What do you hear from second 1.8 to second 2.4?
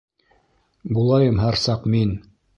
мин!